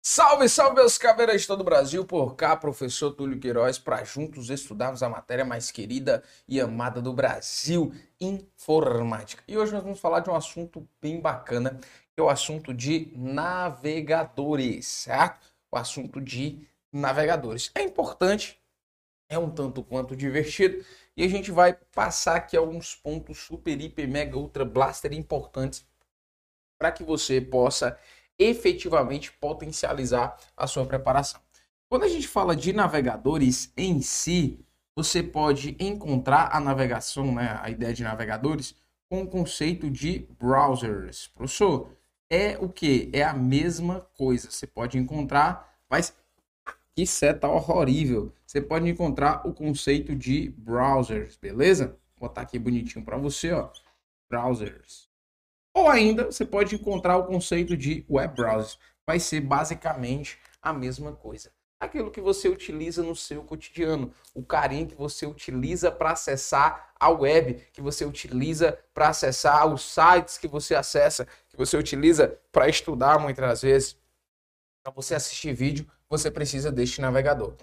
Salve, 0.00 0.48
salve, 0.48 0.74
meus 0.74 0.98
caveiras 0.98 1.42
de 1.42 1.46
todo 1.46 1.60
o 1.60 1.64
Brasil, 1.64 2.04
por 2.04 2.34
cá, 2.34 2.56
professor 2.56 3.12
Túlio 3.12 3.38
Queiroz, 3.38 3.78
para 3.78 4.02
juntos 4.02 4.50
estudarmos 4.50 5.02
a 5.02 5.08
matéria 5.08 5.44
mais 5.44 5.70
querida 5.70 6.24
e 6.48 6.60
amada 6.60 7.00
do 7.00 7.12
Brasil, 7.12 7.94
informática. 8.20 9.44
E 9.46 9.56
hoje 9.56 9.72
nós 9.72 9.82
vamos 9.82 10.00
falar 10.00 10.20
de 10.20 10.28
um 10.28 10.34
assunto 10.34 10.88
bem 11.00 11.20
bacana, 11.20 11.78
que 12.12 12.20
é 12.20 12.22
o 12.22 12.28
assunto 12.28 12.74
de 12.74 13.12
navegadores, 13.14 14.86
certo? 14.86 15.46
O 15.70 15.76
assunto 15.76 16.20
de 16.20 16.66
navegadores. 16.92 17.70
É 17.74 17.82
importante, 17.82 18.60
é 19.28 19.38
um 19.38 19.50
tanto 19.50 19.84
quanto 19.84 20.16
divertido, 20.16 20.84
e 21.16 21.22
a 21.22 21.28
gente 21.28 21.52
vai 21.52 21.74
passar 21.94 22.36
aqui 22.36 22.56
alguns 22.56 22.96
pontos 22.96 23.38
super, 23.38 23.80
hiper, 23.80 24.08
mega, 24.08 24.36
ultra 24.36 24.64
blaster 24.64 25.12
importantes 25.12 25.86
para 26.82 26.90
que 26.90 27.04
você 27.04 27.40
possa 27.40 27.96
efetivamente 28.36 29.30
potencializar 29.30 30.36
a 30.56 30.66
sua 30.66 30.84
preparação. 30.84 31.40
Quando 31.88 32.02
a 32.02 32.08
gente 32.08 32.26
fala 32.26 32.56
de 32.56 32.72
navegadores 32.72 33.72
em 33.76 34.02
si, 34.02 34.58
você 34.96 35.22
pode 35.22 35.76
encontrar 35.78 36.48
a 36.52 36.58
navegação, 36.58 37.32
né, 37.36 37.56
a 37.62 37.70
ideia 37.70 37.94
de 37.94 38.02
navegadores, 38.02 38.74
com 39.08 39.22
o 39.22 39.28
conceito 39.28 39.88
de 39.88 40.26
browsers. 40.40 41.28
Professor, 41.28 41.88
é 42.28 42.58
o 42.58 42.68
que? 42.68 43.08
É 43.12 43.22
a 43.22 43.32
mesma 43.32 44.00
coisa. 44.18 44.50
Você 44.50 44.66
pode 44.66 44.98
encontrar, 44.98 45.72
mas 45.88 46.12
que 46.96 47.06
seta 47.06 47.46
horrível. 47.46 48.34
Você 48.44 48.60
pode 48.60 48.90
encontrar 48.90 49.46
o 49.46 49.54
conceito 49.54 50.16
de 50.16 50.50
browsers, 50.58 51.36
beleza? 51.36 51.96
Vou 52.18 52.28
botar 52.28 52.40
aqui 52.40 52.58
bonitinho 52.58 53.04
para 53.04 53.16
você, 53.16 53.52
ó. 53.52 53.70
Browsers. 54.28 55.11
Ou 55.74 55.88
ainda 55.88 56.26
você 56.26 56.44
pode 56.44 56.74
encontrar 56.74 57.16
o 57.16 57.26
conceito 57.26 57.76
de 57.76 58.04
web 58.08 58.34
browser. 58.34 58.78
Vai 59.06 59.18
ser 59.18 59.40
basicamente 59.40 60.38
a 60.60 60.72
mesma 60.72 61.12
coisa. 61.12 61.50
Aquilo 61.80 62.12
que 62.12 62.20
você 62.20 62.48
utiliza 62.48 63.02
no 63.02 63.16
seu 63.16 63.42
cotidiano, 63.42 64.14
o 64.32 64.44
carinho 64.44 64.86
que 64.86 64.94
você 64.94 65.26
utiliza 65.26 65.90
para 65.90 66.12
acessar 66.12 66.94
a 66.98 67.10
web, 67.10 67.54
que 67.72 67.80
você 67.80 68.04
utiliza 68.04 68.78
para 68.94 69.08
acessar 69.08 69.66
os 69.66 69.82
sites 69.82 70.38
que 70.38 70.46
você 70.46 70.76
acessa, 70.76 71.26
que 71.48 71.56
você 71.56 71.76
utiliza 71.76 72.38
para 72.52 72.68
estudar 72.68 73.18
muitas 73.18 73.62
vezes, 73.62 73.96
para 74.80 74.92
você 74.92 75.16
assistir 75.16 75.52
vídeo, 75.54 75.84
você 76.08 76.30
precisa 76.30 76.70
deste 76.70 77.00
navegador. 77.00 77.54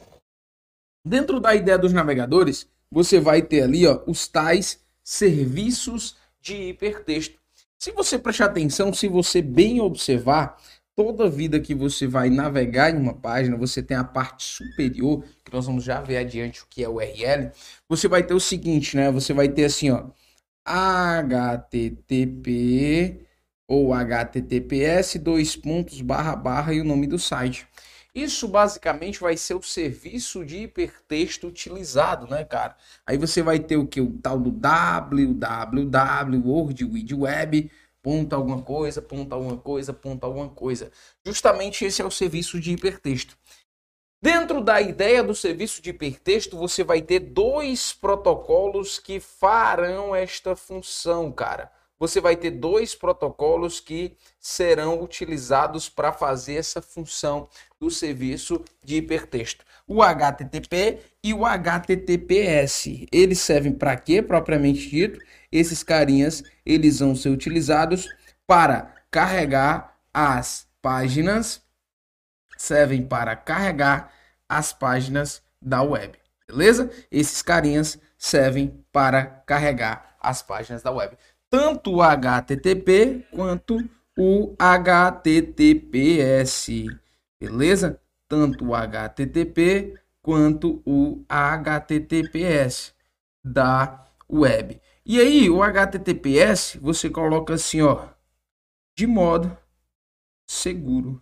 Dentro 1.05 1.39
da 1.39 1.55
ideia 1.55 1.77
dos 1.77 1.93
navegadores, 1.93 2.69
você 2.91 3.21
vai 3.21 3.41
ter 3.41 3.61
ali 3.61 3.87
ó, 3.87 4.03
os 4.05 4.27
tais 4.27 4.83
serviços 5.01 6.17
de 6.41 6.55
hipertexto. 6.55 7.38
Se 7.79 7.93
você 7.93 8.19
prestar 8.19 8.45
atenção, 8.47 8.93
se 8.93 9.07
você 9.07 9.41
bem 9.41 9.79
observar, 9.79 10.57
toda 10.93 11.29
vida 11.29 11.61
que 11.61 11.73
você 11.73 12.05
vai 12.05 12.29
navegar 12.29 12.93
em 12.93 12.97
uma 12.97 13.13
página, 13.13 13.55
você 13.55 13.81
tem 13.81 13.95
a 13.95 14.03
parte 14.03 14.43
superior, 14.43 15.23
que 15.45 15.53
nós 15.53 15.65
vamos 15.65 15.85
já 15.85 16.01
ver 16.01 16.17
adiante 16.17 16.61
o 16.61 16.67
que 16.69 16.83
é 16.83 16.89
URL, 16.89 17.51
você 17.87 18.09
vai 18.09 18.21
ter 18.21 18.33
o 18.33 18.39
seguinte, 18.39 18.97
né? 18.97 19.09
Você 19.09 19.31
vai 19.31 19.47
ter 19.47 19.63
assim, 19.63 19.91
ó, 19.91 20.09
http 20.65 22.45
ou 23.65 23.93
https 23.93 25.15
dois 25.21 25.55
pontos 25.55 26.01
barra 26.01 26.35
barra 26.35 26.73
e 26.73 26.81
o 26.81 26.83
nome 26.83 27.07
do 27.07 27.17
site. 27.17 27.65
Isso 28.13 28.47
basicamente 28.47 29.19
vai 29.19 29.37
ser 29.37 29.53
o 29.53 29.61
serviço 29.61 30.43
de 30.43 30.63
hipertexto 30.63 31.47
utilizado, 31.47 32.27
né, 32.27 32.43
cara? 32.43 32.75
Aí 33.05 33.17
você 33.17 33.43
vai 33.43 33.59
ter 33.59 33.77
o 33.77 33.85
que? 33.85 34.01
O 34.01 34.17
tal 34.17 34.39
do 34.39 34.49
www, 34.49 35.87
Word 36.43 36.85
Wide 36.85 37.15
Web, 37.15 37.71
ponto 38.01 38.33
alguma 38.33 38.61
coisa, 38.61 39.01
ponto 39.01 39.33
alguma 39.33 39.57
coisa, 39.57 39.93
ponto 39.93 40.23
alguma 40.23 40.49
coisa. 40.49 40.91
Justamente 41.23 41.85
esse 41.85 42.01
é 42.01 42.05
o 42.05 42.11
serviço 42.11 42.59
de 42.59 42.71
hipertexto. 42.71 43.37
Dentro 44.21 44.59
da 44.61 44.81
ideia 44.81 45.23
do 45.23 45.35
serviço 45.35 45.81
de 45.81 45.91
hipertexto, 45.91 46.57
você 46.57 46.83
vai 46.83 47.01
ter 47.01 47.19
dois 47.19 47.93
protocolos 47.93 48.99
que 48.99 49.19
farão 49.19 50.15
esta 50.15 50.55
função, 50.55 51.31
cara 51.31 51.71
você 51.99 52.21
vai 52.21 52.37
ter 52.37 52.51
dois 52.51 52.95
protocolos 52.95 53.81
que 53.81 54.15
serão 54.39 55.03
utilizados 55.03 55.89
para 55.89 56.13
fazer 56.13 56.55
essa 56.55 56.81
função 56.81 57.49
do 57.79 57.91
serviço 57.91 58.63
de 58.81 58.95
hipertexto. 58.95 59.65
O 59.85 60.01
HTTP 60.01 60.99
e 61.21 61.33
o 61.33 61.45
HTTPS. 61.45 63.05
Eles 63.11 63.39
servem 63.39 63.73
para 63.73 63.97
quê, 63.97 64.21
propriamente 64.21 64.89
dito? 64.89 65.19
Esses 65.51 65.83
carinhas, 65.83 66.41
eles 66.65 66.99
vão 66.99 67.15
ser 67.15 67.29
utilizados 67.29 68.07
para 68.47 68.95
carregar 69.11 69.97
as 70.13 70.67
páginas, 70.81 71.61
servem 72.57 73.05
para 73.05 73.35
carregar 73.35 74.13
as 74.47 74.71
páginas 74.71 75.41
da 75.61 75.81
web. 75.81 76.17
Beleza? 76.47 76.89
Esses 77.11 77.41
carinhas 77.41 77.99
servem 78.17 78.83
para 78.91 79.25
carregar 79.45 80.15
as 80.19 80.41
páginas 80.41 80.81
da 80.81 80.91
web 80.91 81.17
tanto 81.49 81.95
o 81.95 82.01
HTTP 82.01 83.25
quanto 83.31 83.77
o 84.17 84.55
HTTPS, 84.59 85.65
beleza? 87.39 87.99
Tanto 88.27 88.65
o 88.67 88.75
HTTP 88.75 89.97
quanto 90.21 90.81
o 90.85 91.23
HTTPS 91.27 92.93
da 93.43 94.05
web. 94.29 94.79
E 95.05 95.19
aí, 95.19 95.49
o 95.49 95.63
HTTPS, 95.63 96.77
você 96.79 97.09
coloca 97.09 97.55
assim, 97.55 97.81
ó, 97.81 98.09
de 98.95 99.07
modo 99.07 99.57
seguro, 100.45 101.19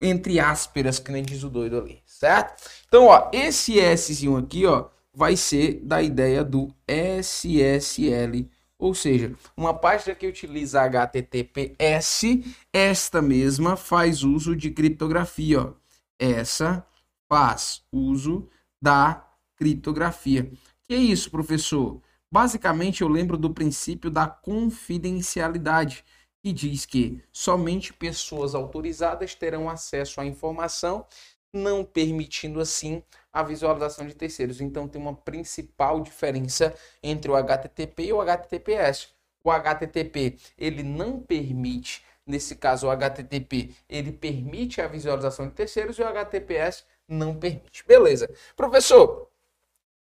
entre 0.00 0.40
ásperas, 0.40 0.98
que 0.98 1.12
nem 1.12 1.22
diz 1.22 1.44
o 1.44 1.50
doido 1.50 1.78
ali, 1.78 2.02
certo? 2.04 2.68
Então, 2.88 3.06
ó, 3.06 3.30
esse 3.32 3.78
S 3.78 4.26
aqui, 4.36 4.66
ó, 4.66 4.88
vai 5.12 5.36
ser 5.36 5.80
da 5.84 6.02
ideia 6.02 6.42
do 6.42 6.74
SSL 6.88 8.50
ou 8.84 8.92
seja, 8.92 9.34
uma 9.56 9.72
página 9.72 10.14
que 10.14 10.26
utiliza 10.26 10.82
HTTPS, 10.82 12.44
esta 12.70 13.22
mesma 13.22 13.76
faz 13.76 14.22
uso 14.22 14.54
de 14.54 14.70
criptografia. 14.70 15.62
Ó. 15.62 15.72
Essa 16.18 16.86
faz 17.26 17.82
uso 17.90 18.46
da 18.82 19.26
criptografia. 19.56 20.52
Que 20.82 20.92
é 20.92 20.98
isso, 20.98 21.30
professor? 21.30 22.02
Basicamente, 22.30 23.00
eu 23.00 23.08
lembro 23.08 23.38
do 23.38 23.54
princípio 23.54 24.10
da 24.10 24.26
confidencialidade, 24.26 26.04
que 26.42 26.52
diz 26.52 26.84
que 26.84 27.22
somente 27.32 27.90
pessoas 27.90 28.54
autorizadas 28.54 29.34
terão 29.34 29.66
acesso 29.66 30.20
à 30.20 30.26
informação, 30.26 31.06
não 31.54 31.84
permitindo 31.84 32.60
assim 32.60 33.02
a 33.32 33.42
visualização 33.42 34.06
de 34.06 34.14
terceiros. 34.14 34.60
Então 34.60 34.88
tem 34.88 35.00
uma 35.00 35.14
principal 35.14 36.00
diferença 36.00 36.74
entre 37.02 37.30
o 37.30 37.36
HTTP 37.36 38.06
e 38.06 38.12
o 38.12 38.20
HTTPS. 38.20 39.08
O 39.42 39.50
HTTP 39.50 40.36
ele 40.58 40.82
não 40.82 41.20
permite, 41.20 42.04
nesse 42.26 42.56
caso 42.56 42.86
o 42.86 42.90
HTTP, 42.90 43.74
ele 43.88 44.12
permite 44.12 44.80
a 44.80 44.88
visualização 44.88 45.48
de 45.48 45.54
terceiros 45.54 45.98
e 45.98 46.02
o 46.02 46.06
HTTPS 46.06 46.84
não 47.08 47.34
permite. 47.34 47.84
Beleza. 47.86 48.28
Professor, 48.56 49.28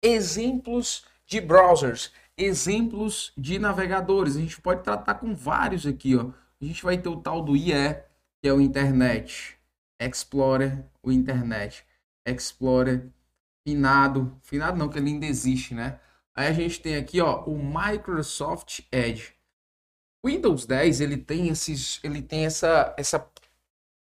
exemplos 0.03 1.05
de 1.27 1.41
browsers, 1.41 2.13
exemplos 2.37 3.33
de 3.37 3.59
navegadores. 3.59 4.37
A 4.37 4.41
gente 4.41 4.61
pode 4.61 4.83
tratar 4.83 5.15
com 5.15 5.35
vários 5.35 5.87
aqui, 5.87 6.17
ó. 6.17 6.31
A 6.61 6.65
gente 6.65 6.83
vai 6.85 6.97
ter 6.97 7.09
o 7.09 7.17
tal 7.17 7.43
do 7.43 7.57
IE, 7.57 7.97
que 8.41 8.49
é 8.49 8.53
o 8.53 8.61
Internet 8.61 9.59
Explorer, 10.05 10.85
o 11.03 11.13
Internet 11.13 11.85
Explorer 12.27 13.11
finado, 13.67 14.37
finado 14.43 14.79
não, 14.79 14.89
que 14.89 14.99
ele 14.99 15.11
ainda 15.11 15.27
existe, 15.27 15.75
né? 15.75 16.01
Aí 16.35 16.49
a 16.49 16.53
gente 16.53 16.81
tem 16.81 16.97
aqui, 16.97 17.21
ó, 17.21 17.45
o 17.45 17.59
Microsoft 17.59 18.81
Edge. 18.91 19.35
Windows 20.25 20.67
10, 20.67 21.01
ele 21.01 21.17
tem 21.17 21.49
esses, 21.49 22.01
ele 22.03 22.23
tem 22.23 22.47
essa 22.47 22.95
essa 22.97 23.29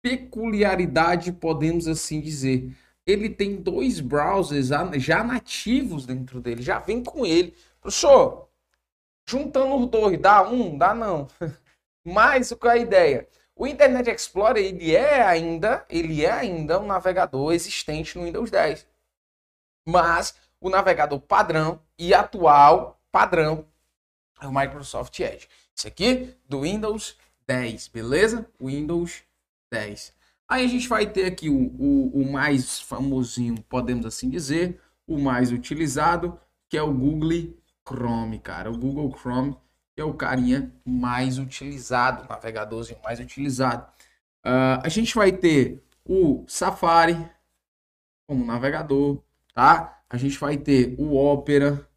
peculiaridade, 0.01 1.31
podemos 1.31 1.87
assim 1.87 2.21
dizer. 2.21 2.75
Ele 3.05 3.29
tem 3.29 3.55
dois 3.61 3.99
browsers 3.99 4.69
já 4.97 5.23
nativos 5.23 6.05
dentro 6.05 6.41
dele, 6.41 6.61
já 6.61 6.79
vem 6.79 7.03
com 7.03 7.25
ele. 7.25 7.55
Professor, 7.81 8.49
juntando 9.27 9.75
os 9.75 9.89
dois, 9.89 10.19
dá 10.19 10.47
um? 10.47 10.77
Dá 10.77 10.93
não. 10.93 11.27
Mas 12.05 12.51
o 12.51 12.57
que 12.57 12.67
é 12.67 12.71
a 12.71 12.77
ideia? 12.77 13.27
O 13.57 13.65
Internet 13.65 14.09
Explorer, 14.09 14.63
ele 14.63 14.95
é 14.95 15.23
ainda, 15.23 15.85
ele 15.89 16.23
é 16.23 16.31
ainda 16.31 16.79
um 16.79 16.85
navegador 16.85 17.53
existente 17.53 18.17
no 18.17 18.25
Windows 18.25 18.51
10 18.51 18.85
mas 19.87 20.35
o 20.59 20.69
navegador 20.69 21.19
padrão 21.21 21.79
e 21.97 22.13
atual 22.13 22.99
padrão 23.09 23.65
é 24.41 24.45
o 24.45 24.53
Microsoft 24.53 25.17
Edge. 25.19 25.47
Isso 25.73 25.87
aqui 25.87 26.35
do 26.47 26.61
Windows 26.61 27.15
10, 27.47 27.87
beleza? 27.87 28.45
Windows 28.61 29.23
10. 29.71 30.13
Aí 30.49 30.65
a 30.65 30.67
gente 30.67 30.89
vai 30.89 31.07
ter 31.07 31.25
aqui 31.25 31.49
o, 31.49 31.73
o, 31.79 32.21
o 32.21 32.31
mais 32.31 32.81
famosinho, 32.81 33.63
podemos 33.63 34.05
assim 34.05 34.29
dizer, 34.29 34.79
o 35.07 35.17
mais 35.17 35.51
utilizado, 35.51 36.37
que 36.69 36.77
é 36.77 36.81
o 36.81 36.93
Google 36.93 37.55
Chrome, 37.87 38.39
cara. 38.39 38.69
O 38.69 38.77
Google 38.77 39.15
Chrome 39.17 39.57
é 39.97 40.03
o 40.03 40.13
carinha 40.13 40.71
mais 40.85 41.39
utilizado, 41.39 42.23
o 42.23 42.29
navegadorzinho 42.29 42.99
mais 43.03 43.19
utilizado. 43.19 43.91
Uh, 44.45 44.79
a 44.83 44.89
gente 44.89 45.15
vai 45.15 45.31
ter 45.31 45.83
o 46.05 46.45
Safari 46.47 47.17
como 48.29 48.45
navegador, 48.45 49.21
tá? 49.53 50.01
A 50.09 50.17
gente 50.17 50.37
vai 50.39 50.55
ter 50.55 50.95
o 50.99 51.15
Opera, 51.15 51.89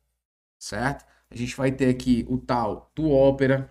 certo? 0.58 1.04
A 1.30 1.36
gente 1.36 1.54
vai 1.56 1.70
ter 1.70 1.88
aqui 1.90 2.26
o 2.28 2.38
tal 2.38 2.90
do 2.94 3.10
Opera. 3.10 3.70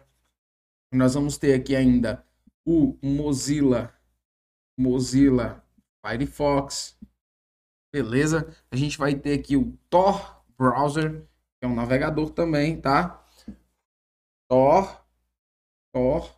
Nós 0.93 1.15
vamos 1.15 1.37
ter 1.37 1.53
aqui 1.53 1.75
ainda 1.75 2.23
o 2.65 2.97
Mozilla, 3.01 3.93
Mozilla 4.77 5.63
Firefox, 6.05 6.97
beleza? 7.91 8.55
A 8.71 8.75
gente 8.75 8.97
vai 8.97 9.15
ter 9.15 9.39
aqui 9.39 9.57
o 9.57 9.77
Tor 9.89 10.43
Browser, 10.57 11.21
que 11.59 11.65
é 11.65 11.67
um 11.67 11.75
navegador 11.75 12.29
também, 12.29 12.79
tá? 12.79 13.25
Tor, 14.49 15.05
Tor 15.93 16.35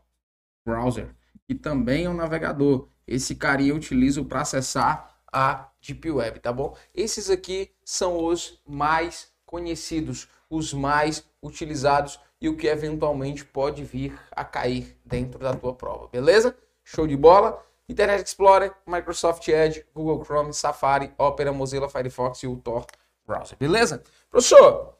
Browser, 0.65 1.15
que 1.47 1.55
também 1.55 2.03
é 2.03 2.09
um 2.09 2.13
navegador. 2.13 2.89
Esse 3.07 3.35
carinha 3.35 3.71
eu 3.71 3.77
utilizo 3.77 4.25
para 4.25 4.41
acessar 4.41 5.17
a 5.31 5.69
Deep 5.81 6.11
Web, 6.11 6.41
tá 6.41 6.51
bom? 6.51 6.75
Esses 6.93 7.29
aqui 7.29 7.71
são 7.85 8.21
os 8.25 8.61
mais 8.67 9.31
conhecidos, 9.45 10.27
os 10.49 10.73
mais 10.73 11.25
utilizados 11.41 12.19
e 12.41 12.49
o 12.49 12.57
que 12.57 12.67
eventualmente 12.67 13.45
pode 13.45 13.81
vir 13.83 14.19
a 14.31 14.43
cair 14.43 14.99
dentro 15.05 15.39
da 15.39 15.55
tua 15.55 15.73
prova, 15.73 16.09
beleza? 16.09 16.53
Show 16.83 17.07
de 17.07 17.15
bola? 17.15 17.65
Internet 17.87 18.25
Explorer, 18.25 18.73
Microsoft 18.85 19.47
Edge, 19.47 19.85
Google 19.93 20.23
Chrome, 20.25 20.53
Safari, 20.53 21.13
Opera, 21.17 21.53
Mozilla 21.53 21.87
Firefox 21.87 22.43
e 22.43 22.47
o 22.47 22.57
Tor 22.57 22.85
Browser, 23.25 23.57
beleza? 23.57 24.03
Professor, 24.29 24.95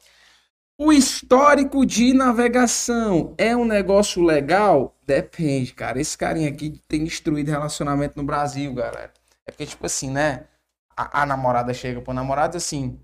o 0.82 0.92
histórico 0.92 1.86
de 1.86 2.12
navegação 2.12 3.34
é 3.38 3.56
um 3.56 3.64
negócio 3.64 4.20
legal? 4.20 4.96
Depende, 5.06 5.72
cara. 5.72 6.00
Esse 6.00 6.18
carinha 6.18 6.48
aqui 6.48 6.82
tem 6.88 7.04
destruído 7.04 7.50
relacionamento 7.50 8.16
no 8.16 8.24
Brasil, 8.24 8.74
galera. 8.74 9.12
É 9.46 9.52
porque, 9.52 9.64
tipo 9.64 9.86
assim, 9.86 10.10
né? 10.10 10.48
A, 10.96 11.22
a 11.22 11.26
namorada 11.26 11.72
chega 11.72 12.00
pro 12.02 12.12
namorado 12.12 12.56
assim: 12.56 13.00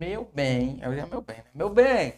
Meu 0.00 0.24
bem, 0.24 0.80
eu 0.82 0.94
já 0.96 1.06
meu 1.06 1.20
bem, 1.20 1.36
né? 1.36 1.50
Meu 1.54 1.68
bem, 1.68 2.14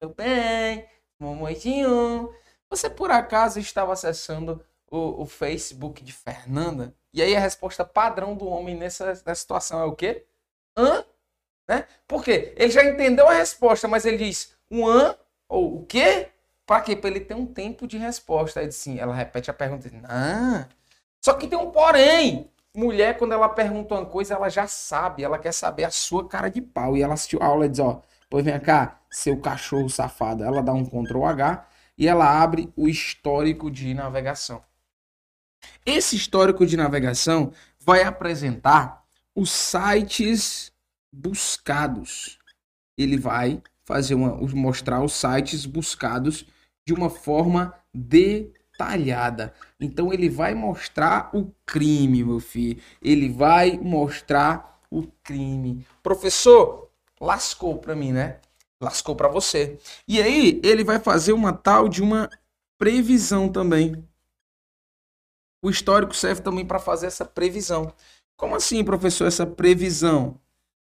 meu 0.00 0.12
bem, 0.12 0.84
mamãezinho. 1.20 2.34
Você 2.68 2.90
por 2.90 3.12
acaso 3.12 3.60
estava 3.60 3.92
acessando 3.92 4.64
o, 4.90 5.22
o, 5.22 5.26
Facebook 5.26 6.02
de 6.02 6.12
Fernanda? 6.12 6.94
E 7.12 7.22
aí 7.22 7.36
a 7.36 7.40
resposta 7.40 7.84
padrão 7.84 8.34
do 8.34 8.46
homem 8.46 8.76
nessa, 8.76 9.06
nessa 9.06 9.34
situação 9.36 9.80
é 9.80 9.84
o 9.84 9.94
quê? 9.94 10.26
Hã? 10.76 11.04
Né? 11.68 11.86
Por 12.06 12.24
quê? 12.24 12.52
Ele 12.56 12.70
já 12.70 12.84
entendeu 12.84 13.28
a 13.28 13.34
resposta, 13.34 13.86
mas 13.88 14.04
ele 14.04 14.18
diz 14.18 14.54
um 14.70 14.86
hã 14.86 15.14
ou 15.48 15.78
o 15.78 15.86
quê? 15.86 16.28
Para 16.66 16.80
quê? 16.80 16.96
Para 16.96 17.10
ele 17.10 17.20
ter 17.20 17.34
um 17.34 17.46
tempo 17.46 17.86
de 17.86 17.98
resposta. 17.98 18.60
Aí 18.60 18.66
assim, 18.66 18.98
ela 18.98 19.14
repete 19.14 19.50
a 19.50 19.54
pergunta. 19.54 19.90
Não. 19.90 20.66
Só 21.20 21.34
que 21.34 21.46
tem 21.46 21.58
um 21.58 21.70
porém. 21.70 22.50
Mulher, 22.74 23.18
quando 23.18 23.32
ela 23.32 23.48
pergunta 23.48 23.94
uma 23.94 24.06
coisa, 24.06 24.34
ela 24.34 24.48
já 24.48 24.66
sabe. 24.66 25.22
Ela 25.22 25.38
quer 25.38 25.52
saber 25.52 25.84
a 25.84 25.90
sua 25.90 26.26
cara 26.26 26.48
de 26.48 26.62
pau. 26.62 26.96
E 26.96 27.02
ela 27.02 27.14
assistiu 27.14 27.42
a 27.42 27.46
aula 27.46 27.66
e 27.66 27.68
diz, 27.68 27.80
ó, 27.80 28.02
pois 28.30 28.44
vem 28.44 28.58
cá, 28.58 29.00
seu 29.10 29.38
cachorro 29.38 29.90
safado. 29.90 30.42
Ela 30.42 30.62
dá 30.62 30.72
um 30.72 30.84
Ctrl 30.84 31.24
H 31.24 31.66
e 31.98 32.08
ela 32.08 32.42
abre 32.42 32.72
o 32.76 32.88
histórico 32.88 33.70
de 33.70 33.92
navegação. 33.92 34.62
Esse 35.84 36.16
histórico 36.16 36.66
de 36.66 36.76
navegação 36.76 37.52
vai 37.78 38.02
apresentar 38.02 39.04
os 39.34 39.50
sites 39.50 40.71
buscados. 41.12 42.38
Ele 42.96 43.16
vai 43.16 43.62
fazer 43.84 44.14
uma, 44.14 44.36
mostrar 44.54 45.02
os 45.02 45.12
sites 45.12 45.66
buscados 45.66 46.46
de 46.86 46.94
uma 46.94 47.10
forma 47.10 47.74
detalhada. 47.92 49.52
Então 49.78 50.12
ele 50.12 50.28
vai 50.28 50.54
mostrar 50.54 51.30
o 51.34 51.52
crime, 51.66 52.24
meu 52.24 52.40
filho. 52.40 52.80
Ele 53.00 53.28
vai 53.28 53.78
mostrar 53.78 54.80
o 54.90 55.06
crime. 55.22 55.86
Professor, 56.02 56.90
lascou 57.20 57.78
para 57.78 57.94
mim, 57.94 58.12
né? 58.12 58.38
Lascou 58.80 59.14
para 59.14 59.28
você. 59.28 59.78
E 60.08 60.20
aí 60.20 60.60
ele 60.64 60.82
vai 60.82 60.98
fazer 60.98 61.32
uma 61.32 61.52
tal 61.52 61.88
de 61.88 62.02
uma 62.02 62.28
previsão 62.78 63.48
também. 63.48 64.04
O 65.62 65.70
histórico 65.70 66.14
serve 66.14 66.42
também 66.42 66.66
para 66.66 66.80
fazer 66.80 67.06
essa 67.06 67.24
previsão. 67.24 67.94
Como 68.36 68.56
assim, 68.56 68.82
professor, 68.82 69.26
essa 69.28 69.46
previsão? 69.46 70.40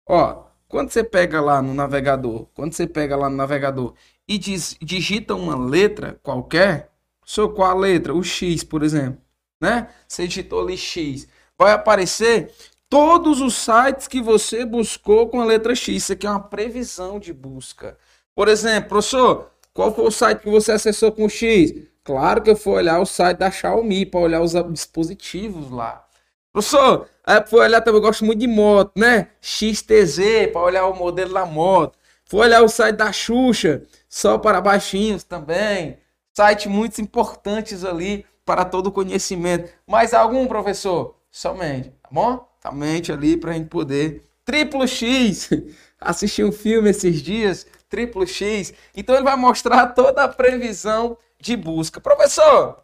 Ó, 0.10 0.44
quando 0.68 0.92
você 0.92 1.06
pega 1.06 1.40
lá 1.40 1.62
no 1.62 1.74
navegador, 1.74 2.48
quando 2.54 2.74
você 2.74 2.86
pega 2.86 3.16
lá 3.16 3.30
no 3.30 3.38
navegador 3.38 3.94
e 4.28 4.38
diz, 4.38 4.76
digita 4.82 5.36
uma 5.36 5.58
letra 5.58 6.20
qualquer, 6.22 6.90
Sou 7.30 7.48
qual 7.48 7.78
letra? 7.78 8.12
O 8.12 8.24
X, 8.24 8.64
por 8.64 8.82
exemplo. 8.82 9.22
Né? 9.62 9.88
Você 10.08 10.28
digitou 10.28 10.64
ali 10.64 10.76
X. 10.76 11.28
Vai 11.56 11.74
aparecer 11.74 12.52
todos 12.90 13.40
os 13.40 13.54
sites 13.54 14.08
que 14.08 14.20
você 14.20 14.66
buscou 14.66 15.30
com 15.30 15.40
a 15.40 15.46
letra 15.46 15.76
X. 15.76 15.96
Isso 15.96 16.14
aqui 16.14 16.26
é 16.26 16.30
uma 16.32 16.40
previsão 16.40 17.20
de 17.20 17.32
busca. 17.32 17.96
Por 18.34 18.48
exemplo, 18.48 18.90
professor, 18.90 19.52
qual 19.76 19.94
foi 19.94 20.06
o 20.06 20.12
site 20.12 20.40
que 20.40 20.50
você 20.50 20.72
acessou 20.72 21.12
com 21.12 21.30
X? 21.30 21.72
Claro 22.04 22.42
que 22.42 22.50
eu 22.50 22.56
fui 22.56 22.74
olhar 22.74 23.00
o 23.00 23.06
site 23.06 23.38
da 23.38 23.52
Xiaomi 23.52 24.08
para 24.08 24.22
olhar 24.22 24.42
os 24.42 24.54
dispositivos 24.74 25.70
lá. 25.70 26.04
Professor, 26.52 27.08
aí 27.24 27.44
fui 27.46 27.60
olhar 27.60 27.82
também, 27.82 28.00
eu 28.00 28.06
gosto 28.06 28.26
muito 28.26 28.40
de 28.40 28.48
moto, 28.48 28.92
né? 28.96 29.30
XTZ, 29.42 30.52
para 30.52 30.62
olhar 30.62 30.88
o 30.88 30.96
modelo 30.96 31.34
da 31.34 31.46
moto. 31.46 31.98
Fui 32.26 32.40
olhar 32.42 32.64
o 32.64 32.70
site 32.70 32.96
da 32.96 33.12
Xuxa, 33.12 33.84
só 34.08 34.38
para 34.38 34.62
baixinhos 34.62 35.24
também 35.24 35.98
sites 36.40 36.68
muito 36.68 37.02
importantes 37.02 37.84
ali 37.84 38.26
para 38.46 38.64
todo 38.64 38.88
o 38.88 38.92
conhecimento. 38.92 39.70
Mais 39.86 40.14
algum, 40.14 40.48
professor? 40.48 41.16
Somente, 41.30 41.90
tá 42.02 42.10
bom? 42.10 42.48
Somente 42.62 43.12
ali 43.12 43.36
para 43.36 43.52
a 43.52 43.54
gente 43.54 43.68
poder. 43.68 44.24
Triplo 44.46 44.88
X! 44.88 45.50
Assisti 46.00 46.44
um 46.44 46.52
filme 46.52 46.90
esses 46.90 47.22
dias, 47.22 47.68
Triplo 47.90 48.26
X. 48.26 48.74
Então 48.96 49.16
ele 49.16 49.26
vai 49.26 49.36
mostrar 49.36 49.88
toda 49.88 50.24
a 50.24 50.30
previsão 50.30 51.18
de 51.40 51.58
busca. 51.58 52.00
Professor, 52.00 52.82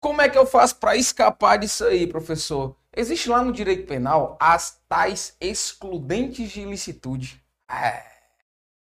como 0.00 0.20
é 0.20 0.28
que 0.28 0.38
eu 0.38 0.46
faço 0.46 0.76
para 0.76 0.96
escapar 0.96 1.58
disso 1.58 1.84
aí, 1.84 2.06
professor? 2.06 2.76
Existe 2.96 3.28
lá 3.28 3.42
no 3.42 3.52
direito 3.52 3.86
penal 3.86 4.36
as 4.40 4.80
tais 4.88 5.36
excludentes 5.40 6.50
de 6.50 6.60
ilicitude. 6.60 7.42
É. 7.70 8.08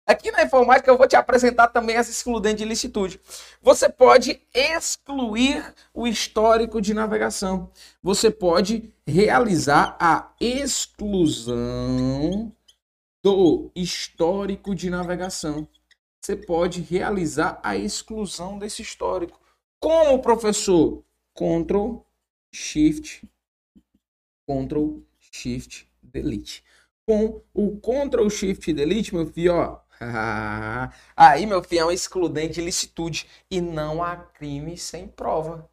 Aqui 0.06 0.32
na 0.32 0.44
informática 0.44 0.90
eu 0.90 0.98
vou 0.98 1.08
te 1.08 1.16
apresentar 1.16 1.68
também 1.68 1.96
as 1.96 2.10
excludentes 2.10 2.58
de 2.58 2.64
ilicitude. 2.64 3.22
Você 3.62 3.88
pode 3.88 4.42
excluir 4.54 5.74
o 5.94 6.08
histórico 6.08 6.82
de 6.82 6.94
navegação. 6.94 7.72
Você 8.02 8.30
pode 8.30 8.94
realizar 9.08 9.96
a 10.00 10.32
exclusão 10.40 11.56
do 13.24 13.72
histórico 13.76 14.74
de 14.76 14.90
navegação. 14.90 15.68
Você 16.20 16.36
pode 16.36 16.82
realizar 16.82 17.60
a 17.64 17.78
exclusão 17.78 18.60
desse 18.60 18.82
histórico. 18.82 19.40
Como, 19.82 20.22
professor? 20.22 21.04
Ctrl, 21.36 22.06
Shift, 22.54 23.28
Ctrl, 24.48 25.02
Shift, 25.20 25.90
Delete. 26.04 26.64
Com 27.06 27.42
o 27.54 27.78
Ctrl, 27.80 28.30
Shift, 28.30 28.72
Delete, 28.74 29.14
meu 29.16 29.26
filho, 29.26 29.56
ó, 29.56 29.82
Aí, 31.16 31.46
meu 31.46 31.64
filho, 31.64 31.82
é 31.82 31.86
um 31.86 31.92
excludente 31.92 32.56
de 32.56 32.62
licitude. 32.62 33.28
E 33.50 33.62
não 33.62 34.04
há 34.04 34.16
crime 34.16 34.78
sem 34.78 35.08
prova. 35.08 35.70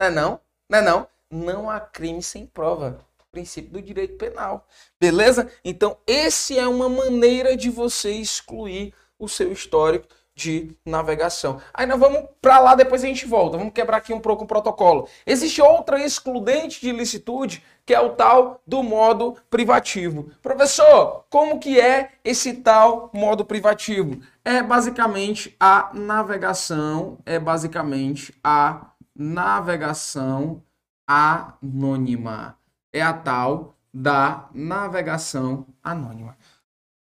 Não 0.00 0.06
é 0.06 0.10
não? 0.10 0.40
Não 0.68 0.78
é 0.78 0.82
não? 0.82 1.08
Não 1.30 1.70
há 1.70 1.80
crime 1.80 2.22
sem 2.22 2.46
prova. 2.46 3.04
Princípio 3.30 3.70
do 3.70 3.82
direito 3.82 4.16
penal. 4.16 4.66
Beleza? 4.98 5.50
Então, 5.64 5.96
esse 6.06 6.58
é 6.58 6.66
uma 6.66 6.88
maneira 6.88 7.56
de 7.56 7.70
você 7.70 8.10
excluir 8.12 8.92
o 9.18 9.28
seu 9.28 9.52
histórico 9.52 10.08
de 10.40 10.74
navegação. 10.86 11.60
Aí 11.74 11.84
nós 11.86 12.00
vamos 12.00 12.24
para 12.40 12.58
lá, 12.58 12.74
depois 12.74 13.04
a 13.04 13.06
gente 13.06 13.26
volta. 13.26 13.58
Vamos 13.58 13.74
quebrar 13.74 13.98
aqui 13.98 14.12
um 14.12 14.20
pouco 14.20 14.44
o 14.44 14.46
protocolo. 14.46 15.06
Existe 15.26 15.60
outra 15.60 16.02
excludente 16.02 16.80
de 16.80 16.88
ilicitude, 16.88 17.62
que 17.84 17.94
é 17.94 18.00
o 18.00 18.10
tal 18.10 18.60
do 18.66 18.82
modo 18.82 19.36
privativo. 19.50 20.30
Professor, 20.40 21.24
como 21.28 21.58
que 21.58 21.78
é 21.78 22.12
esse 22.24 22.54
tal 22.54 23.10
modo 23.12 23.44
privativo? 23.44 24.20
É 24.42 24.62
basicamente 24.62 25.54
a 25.60 25.90
navegação, 25.92 27.18
é 27.26 27.38
basicamente 27.38 28.34
a 28.42 28.86
navegação 29.14 30.62
anônima. 31.06 32.56
É 32.92 33.02
a 33.02 33.12
tal 33.12 33.76
da 33.92 34.48
navegação 34.54 35.66
anônima. 35.82 36.36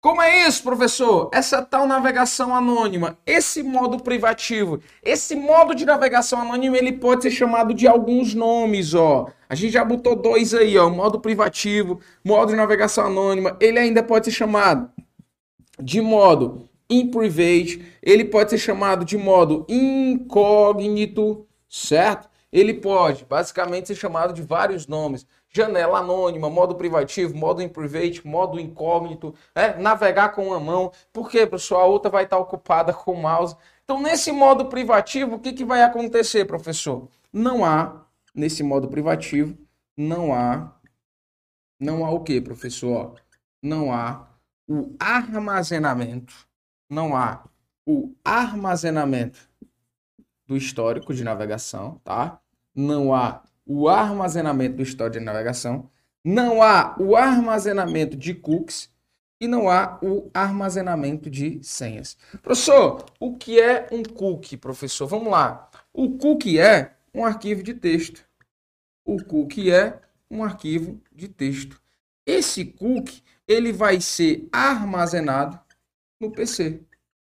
Como 0.00 0.22
é 0.22 0.46
isso, 0.46 0.62
professor? 0.62 1.28
Essa 1.32 1.60
tal 1.60 1.84
navegação 1.84 2.54
anônima, 2.54 3.18
esse 3.26 3.64
modo 3.64 4.00
privativo, 4.00 4.80
esse 5.02 5.34
modo 5.34 5.74
de 5.74 5.84
navegação 5.84 6.40
anônima, 6.40 6.78
ele 6.78 6.92
pode 6.92 7.24
ser 7.24 7.32
chamado 7.32 7.74
de 7.74 7.88
alguns 7.88 8.32
nomes, 8.32 8.94
ó. 8.94 9.26
A 9.48 9.56
gente 9.56 9.72
já 9.72 9.84
botou 9.84 10.14
dois 10.14 10.54
aí, 10.54 10.78
ó, 10.78 10.88
modo 10.88 11.18
privativo, 11.18 12.00
modo 12.24 12.50
de 12.50 12.56
navegação 12.56 13.06
anônima. 13.06 13.56
Ele 13.60 13.76
ainda 13.76 14.00
pode 14.00 14.26
ser 14.26 14.30
chamado 14.30 14.88
de 15.82 16.00
modo 16.00 16.68
in-private, 16.88 17.84
ele 18.00 18.24
pode 18.24 18.50
ser 18.50 18.58
chamado 18.58 19.04
de 19.04 19.16
modo 19.16 19.66
incógnito, 19.68 21.44
certo? 21.68 22.28
ele 22.52 22.74
pode 22.74 23.24
basicamente 23.24 23.88
ser 23.88 23.94
chamado 23.94 24.32
de 24.32 24.42
vários 24.42 24.86
nomes. 24.86 25.26
Janela 25.50 25.98
anônima, 25.98 26.50
modo 26.50 26.74
privativo, 26.74 27.36
modo 27.36 27.62
in 27.62 27.68
private, 27.68 28.26
modo 28.26 28.60
incógnito, 28.60 29.34
é, 29.54 29.76
navegar 29.78 30.30
com 30.30 30.48
uma 30.48 30.60
mão. 30.60 30.92
Por 31.12 31.30
quê, 31.30 31.46
pessoal? 31.46 31.82
A 31.82 31.86
outra 31.86 32.10
vai 32.10 32.24
estar 32.24 32.38
ocupada 32.38 32.92
com 32.92 33.12
o 33.12 33.22
mouse. 33.22 33.56
Então, 33.84 34.00
nesse 34.02 34.30
modo 34.30 34.66
privativo, 34.66 35.36
o 35.36 35.38
que, 35.40 35.52
que 35.52 35.64
vai 35.64 35.82
acontecer, 35.82 36.44
professor? 36.44 37.08
Não 37.32 37.64
há, 37.64 38.04
nesse 38.34 38.62
modo 38.62 38.88
privativo, 38.88 39.56
não 39.96 40.34
há, 40.34 40.72
não 41.80 42.04
há 42.04 42.10
o 42.10 42.20
que, 42.20 42.40
professor? 42.40 43.20
Não 43.62 43.92
há 43.92 44.28
o 44.68 44.94
armazenamento, 45.00 46.34
não 46.90 47.16
há 47.16 47.42
o 47.86 48.14
armazenamento 48.22 49.48
do 50.46 50.56
histórico 50.56 51.14
de 51.14 51.24
navegação, 51.24 51.98
tá? 52.04 52.38
Não 52.74 53.14
há 53.14 53.42
o 53.68 53.86
armazenamento 53.86 54.76
do 54.76 54.82
histórico 54.82 55.18
de 55.18 55.24
navegação, 55.24 55.90
não 56.24 56.62
há 56.62 56.96
o 56.98 57.14
armazenamento 57.14 58.16
de 58.16 58.34
cookies 58.34 58.90
e 59.38 59.46
não 59.46 59.68
há 59.68 59.98
o 60.02 60.30
armazenamento 60.32 61.30
de 61.30 61.62
senhas. 61.62 62.16
Professor, 62.42 63.04
o 63.20 63.36
que 63.36 63.60
é 63.60 63.86
um 63.92 64.02
cookie, 64.02 64.56
professor? 64.56 65.06
Vamos 65.06 65.30
lá. 65.30 65.70
O 65.92 66.16
cookie 66.16 66.58
é 66.58 66.96
um 67.14 67.24
arquivo 67.24 67.62
de 67.62 67.74
texto. 67.74 68.24
O 69.04 69.22
cookie 69.22 69.70
é 69.70 70.00
um 70.30 70.42
arquivo 70.42 71.00
de 71.14 71.28
texto. 71.28 71.80
Esse 72.26 72.64
cookie, 72.64 73.22
ele 73.46 73.72
vai 73.72 74.00
ser 74.00 74.48
armazenado 74.50 75.60
no 76.18 76.30
PC. 76.30 76.80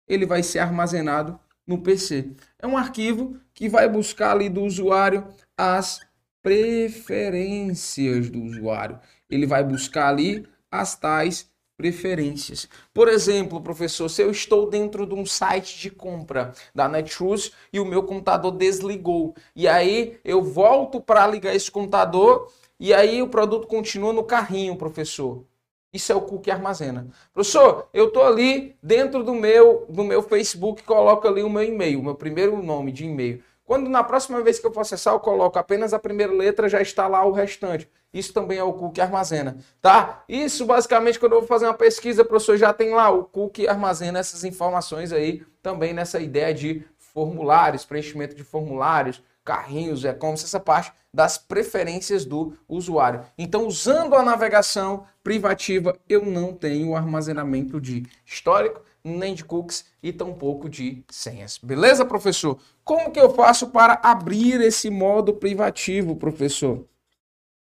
Ele 0.08 0.26
vai 0.26 0.44
ser 0.44 0.60
armazenado 0.60 1.40
no 1.66 1.82
PC. 1.82 2.32
É 2.60 2.68
um 2.68 2.78
arquivo 2.78 3.40
que 3.54 3.70
vai 3.70 3.88
buscar 3.88 4.32
ali 4.32 4.50
do 4.50 4.64
usuário 4.64 5.28
as 5.58 6.02
preferências 6.44 8.30
do 8.30 8.44
usuário. 8.44 9.00
Ele 9.30 9.48
vai 9.48 9.64
buscar 9.64 10.10
ali 10.10 10.46
as 10.70 10.96
tais 10.96 11.52
preferências. 11.76 12.68
Por 12.94 13.08
exemplo, 13.08 13.60
professor, 13.62 14.10
se 14.10 14.22
eu 14.22 14.30
estou 14.30 14.70
dentro 14.70 15.08
de 15.08 15.16
um 15.16 15.26
site 15.26 15.80
de 15.80 15.90
compra 15.90 16.54
da 16.76 16.88
Netshoes 16.88 17.52
e 17.72 17.80
o 17.80 17.86
meu 17.86 18.04
computador 18.04 18.52
desligou, 18.52 19.34
e 19.56 19.68
aí 19.68 20.20
eu 20.24 20.44
volto 20.44 21.02
para 21.02 21.26
ligar 21.26 21.56
esse 21.56 21.72
computador 21.72 22.52
e 22.80 22.94
aí 22.94 23.22
o 23.22 23.30
produto 23.30 23.68
continua 23.68 24.14
no 24.14 24.24
carrinho, 24.24 24.76
professor. 24.76 25.46
Isso 25.94 26.12
é 26.12 26.16
o 26.16 26.22
cookie 26.22 26.50
armazena. 26.50 27.08
Professor, 27.32 27.88
eu 27.94 28.08
estou 28.08 28.24
ali 28.24 28.76
dentro 28.82 29.24
do 29.24 29.34
meu, 29.34 29.86
do 29.88 30.04
meu 30.04 30.24
Facebook, 30.24 30.82
coloco 30.84 31.28
ali 31.28 31.44
o 31.44 31.50
meu 31.50 31.64
e-mail, 31.64 32.02
meu 32.02 32.16
primeiro 32.16 32.62
nome 32.64 32.92
de 32.92 33.06
e-mail. 33.06 33.44
Quando 33.74 33.90
na 33.90 34.04
próxima 34.04 34.40
vez 34.40 34.60
que 34.60 34.68
eu 34.68 34.72
for 34.72 34.82
acessar, 34.82 35.16
eu 35.16 35.20
coloco 35.20 35.58
apenas 35.58 35.96
a 35.96 35.98
primeira 35.98 36.32
letra, 36.32 36.70
já 36.70 36.80
está 36.80 37.08
lá 37.08 37.26
o 37.26 37.32
restante. 37.32 37.90
Isso 38.14 38.32
também 38.32 38.60
é 38.60 38.64
o 38.64 38.72
cookie 38.72 39.02
armazena, 39.02 39.58
tá? 39.82 40.24
Isso 40.30 40.64
basicamente 40.64 41.20
quando 41.20 41.34
eu 41.34 41.40
vou 41.40 41.48
fazer 41.48 41.66
uma 41.66 41.74
pesquisa, 41.74 42.24
professor, 42.24 42.56
já 42.56 42.72
tem 42.72 42.94
lá 42.94 43.10
o 43.10 43.24
cookie 43.24 43.68
armazena 43.68 44.20
essas 44.20 44.44
informações 44.44 45.12
aí, 45.12 45.42
também 45.60 45.92
nessa 45.92 46.20
ideia 46.20 46.54
de 46.54 46.86
formulários, 47.00 47.84
preenchimento 47.84 48.36
de 48.36 48.44
formulários, 48.44 49.24
carrinhos, 49.44 50.06
é 50.06 50.14
como 50.14 50.38
se 50.38 50.46
essa 50.46 50.60
parte 50.60 50.94
das 51.12 51.40
preferências 51.40 52.26
do 52.26 52.54
usuário. 52.70 53.22
Então, 53.36 53.66
usando 53.66 54.14
a 54.14 54.22
navegação 54.22 55.04
privativa, 55.24 55.98
eu 56.08 56.24
não 56.24 56.54
tenho 56.54 56.96
armazenamento 56.96 57.82
de 57.82 58.06
histórico, 58.24 58.82
nem 59.04 59.34
de 59.34 59.44
cookies 59.44 59.86
e 60.02 60.14
tampouco 60.14 60.70
de 60.70 61.04
senhas. 61.10 61.58
Beleza, 61.58 62.06
professor? 62.06 62.60
Como 62.84 63.12
que 63.12 63.20
eu 63.20 63.34
faço 63.34 63.70
para 63.70 64.00
abrir 64.04 64.62
esse 64.62 64.90
modo 64.90 65.34
privativo, 65.34 66.16
professor? 66.16 66.88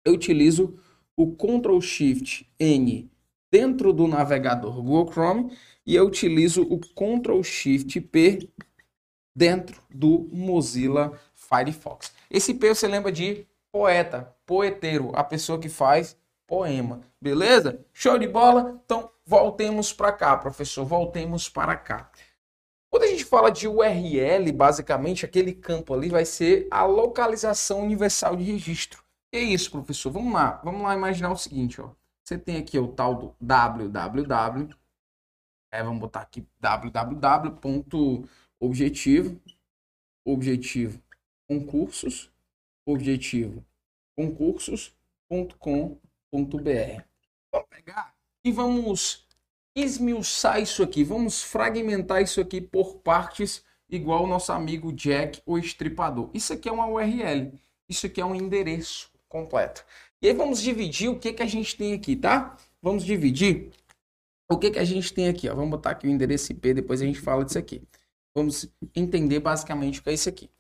Eu 0.05 0.15
utilizo 0.15 0.79
o 1.17 1.35
Ctrl 1.35 1.81
Shift 1.81 2.51
N 2.59 3.11
dentro 3.51 3.93
do 3.93 4.07
navegador 4.07 4.75
Google 4.83 5.13
Chrome 5.13 5.53
e 5.87 5.95
eu 5.95 6.07
utilizo 6.07 6.63
o 6.63 6.79
Ctrl 6.79 7.43
Shift 7.43 8.01
P 8.01 8.49
dentro 9.35 9.81
do 9.89 10.29
Mozilla 10.33 11.13
Firefox. 11.35 12.13
Esse 12.31 12.55
P 12.55 12.75
você 12.75 12.89
lembra 12.89 13.13
de 13.13 13.47
poeta, 13.71 14.35
poeteiro, 14.45 15.13
a 15.15 15.23
pessoa 15.23 15.59
que 15.59 15.69
faz 15.69 16.17
poema. 16.47 17.01
Beleza? 17.21 17.85
Show 17.93 18.19
de 18.19 18.27
bola? 18.27 18.81
Então, 18.85 19.11
voltemos 19.29 19.93
para 19.93 20.11
cá, 20.11 20.35
professor. 20.39 20.87
Voltemos 20.87 21.51
para 21.51 21.77
cá. 21.77 22.11
Quando 22.91 23.03
a 23.03 23.09
gente 23.09 23.27
fala 23.27 23.51
de 23.51 23.69
URL, 23.69 24.51
basicamente, 24.53 25.27
aquele 25.27 25.53
campo 25.53 25.93
ali 25.93 26.09
vai 26.09 26.25
ser 26.25 26.67
a 26.71 26.87
localização 26.87 27.83
universal 27.83 28.35
de 28.35 28.45
registro. 28.45 29.05
Que 29.31 29.37
é 29.37 29.43
isso, 29.43 29.71
professor? 29.71 30.11
Vamos 30.11 30.33
lá. 30.33 30.53
Vamos 30.65 30.81
lá 30.81 30.95
imaginar 30.95 31.31
o 31.31 31.37
seguinte, 31.37 31.79
ó. 31.79 31.91
Você 32.25 32.39
tem 32.39 32.57
aqui 32.57 32.79
o 32.79 32.89
tal 32.89 33.15
do 33.15 33.37
www. 33.39 34.75
É, 35.71 35.83
vamos 35.83 36.01
botar 36.01 36.23
aqui 36.23 36.49
www.objetivo. 36.59 39.39
Objetivo 40.25 41.03
concursos, 41.47 42.33
objetivo 42.87 43.63
concursos.com.br. 44.15 47.03
Vamos 47.51 47.69
pegar 47.71 48.18
e 48.49 48.53
vamos 48.53 49.27
esmiuçar 49.77 50.61
isso 50.61 50.83
aqui, 50.83 51.05
vamos 51.05 51.43
fragmentar 51.43 52.23
isso 52.23 52.41
aqui 52.41 52.61
por 52.61 52.97
partes, 52.97 53.63
igual 53.89 54.25
o 54.25 54.27
nosso 54.27 54.51
amigo 54.53 54.93
Jack, 54.93 55.43
o 55.45 55.59
estripador. 55.59 56.31
Isso 56.33 56.53
aqui 56.53 56.69
é 56.69 56.73
uma 56.73 56.89
URL, 56.89 57.53
isso 57.89 58.07
aqui 58.07 58.21
é 58.21 58.25
um 58.25 58.35
endereço 58.35 59.11
completo. 59.29 59.85
E 60.23 60.29
aí 60.29 60.33
vamos 60.33 60.63
dividir 60.63 61.11
o 61.11 61.19
que, 61.19 61.33
que 61.33 61.43
a 61.43 61.47
gente 61.47 61.77
tem 61.77 61.93
aqui, 61.93 62.17
tá? 62.17 62.57
Vamos 62.83 63.05
dividir 63.05 63.71
o 64.51 64.57
que, 64.57 64.71
que 64.71 64.79
a 64.79 64.85
gente 64.85 65.13
tem 65.13 65.29
aqui. 65.29 65.49
Ó. 65.49 65.55
Vamos 65.55 65.71
botar 65.71 65.91
aqui 65.91 66.07
o 66.07 66.11
endereço 66.11 66.51
IP, 66.51 66.75
depois 66.75 67.03
a 67.03 67.05
gente 67.05 67.21
fala 67.21 67.45
disso 67.45 67.59
aqui. 67.59 67.83
Vamos 68.35 68.67
entender 68.97 69.41
basicamente 69.41 70.01
o 70.01 70.03
que 70.03 70.11
é 70.11 70.15
isso 70.15 70.29
aqui. 70.29 70.51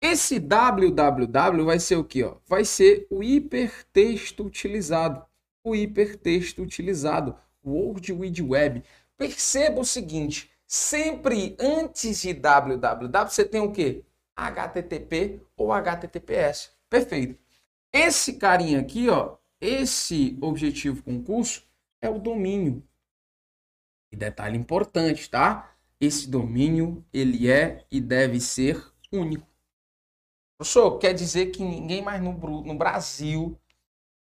Esse 0.00 0.38
www 0.38 1.64
vai 1.64 1.80
ser 1.80 1.96
o 1.96 2.04
que? 2.04 2.22
Vai 2.46 2.64
ser 2.64 3.06
o 3.10 3.22
hipertexto 3.22 4.44
utilizado. 4.44 5.24
O 5.64 5.74
hipertexto 5.74 6.62
utilizado. 6.62 7.36
World 7.64 8.12
Wide 8.12 8.42
Web. 8.42 8.84
Perceba 9.16 9.80
o 9.80 9.84
seguinte, 9.84 10.50
sempre 10.66 11.56
antes 11.58 12.20
de 12.20 12.34
www 12.34 13.08
você 13.28 13.44
tem 13.44 13.60
o 13.60 13.72
que? 13.72 14.04
HTTP 14.36 15.40
ou 15.56 15.72
HTTPS. 15.72 16.70
Perfeito. 16.90 17.38
Esse 17.92 18.34
carinha 18.34 18.80
aqui, 18.80 19.08
ó, 19.08 19.36
esse 19.60 20.36
objetivo 20.42 21.02
concurso 21.02 21.64
é 22.02 22.10
o 22.10 22.18
domínio. 22.18 22.82
E 24.12 24.16
detalhe 24.16 24.58
importante, 24.58 25.30
tá? 25.30 25.74
Esse 26.00 26.28
domínio, 26.28 27.04
ele 27.12 27.50
é 27.50 27.86
e 27.90 28.00
deve 28.00 28.40
ser 28.40 28.84
único. 29.10 29.46
Professor, 30.58 30.98
quer 30.98 31.14
dizer 31.14 31.46
que 31.46 31.62
ninguém 31.62 32.02
mais 32.02 32.22
no, 32.22 32.32
no 32.32 32.74
Brasil 32.76 33.58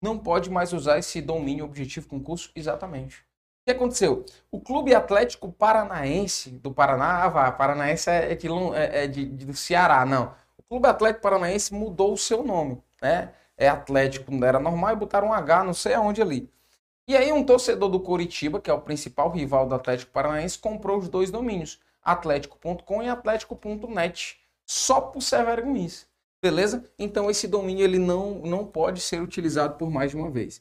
não 0.02 0.18
pode 0.18 0.50
mais 0.50 0.72
usar 0.72 0.98
esse 0.98 1.22
domínio 1.22 1.64
objetivo 1.64 2.08
concurso? 2.08 2.50
Exatamente. 2.54 3.18
O 3.62 3.64
que 3.64 3.70
aconteceu? 3.70 4.26
O 4.50 4.60
Clube 4.60 4.92
Atlético 4.92 5.52
Paranaense 5.52 6.50
do 6.50 6.72
Paraná, 6.72 7.22
ah, 7.22 7.28
vá, 7.28 7.52
Paranaense 7.52 8.10
é, 8.10 8.34
de, 8.34 8.48
é, 8.74 9.04
é 9.04 9.06
de, 9.06 9.24
de, 9.24 9.46
do 9.46 9.54
Ceará, 9.54 10.04
não. 10.04 10.34
O 10.58 10.62
Clube 10.64 10.88
Atlético 10.88 11.22
Paranaense 11.22 11.72
mudou 11.72 12.12
o 12.12 12.18
seu 12.18 12.42
nome, 12.42 12.82
né? 13.00 13.32
É 13.56 13.68
Atlético, 13.68 14.32
não 14.32 14.46
era 14.46 14.58
normal, 14.58 14.92
e 14.92 14.96
botaram 14.96 15.28
um 15.28 15.32
H, 15.32 15.62
não 15.62 15.74
sei 15.74 15.94
aonde 15.94 16.20
ali. 16.20 16.50
E 17.06 17.16
aí 17.16 17.32
um 17.32 17.44
torcedor 17.44 17.88
do 17.88 18.00
Coritiba, 18.00 18.60
que 18.60 18.70
é 18.70 18.74
o 18.74 18.80
principal 18.80 19.30
rival 19.30 19.68
do 19.68 19.74
Atlético 19.76 20.10
Paranaense, 20.10 20.58
comprou 20.58 20.98
os 20.98 21.08
dois 21.08 21.30
domínios, 21.30 21.80
atlético.com 22.02 23.02
e 23.02 23.08
atlético.net, 23.08 24.40
só 24.66 25.00
por 25.00 25.20
ser 25.20 25.44
vergonhice. 25.44 26.06
Beleza? 26.42 26.84
Então 26.98 27.30
esse 27.30 27.46
domínio 27.46 27.84
ele 27.84 27.98
não, 27.98 28.40
não 28.40 28.66
pode 28.66 29.00
ser 29.00 29.22
utilizado 29.22 29.76
por 29.76 29.88
mais 29.88 30.10
de 30.10 30.16
uma 30.16 30.28
vez. 30.28 30.60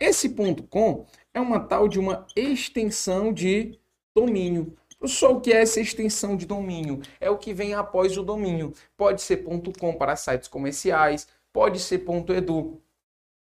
Esse 0.00 0.30
ponto 0.30 0.62
.com 0.62 1.04
é 1.34 1.40
uma 1.40 1.60
tal 1.60 1.86
de 1.86 1.98
uma 1.98 2.26
extensão 2.34 3.32
de 3.32 3.78
domínio. 4.16 4.74
Só 5.04 5.34
o 5.34 5.40
que 5.40 5.52
é 5.52 5.60
essa 5.60 5.80
extensão 5.80 6.34
de 6.34 6.46
domínio? 6.46 7.02
É 7.20 7.28
o 7.30 7.36
que 7.36 7.52
vem 7.52 7.74
após 7.74 8.16
o 8.16 8.22
domínio. 8.22 8.72
Pode 8.96 9.20
ser 9.20 9.44
.com 9.78 9.92
para 9.92 10.16
sites 10.16 10.48
comerciais, 10.48 11.28
pode 11.52 11.78
ser 11.78 12.02
.edu 12.30 12.80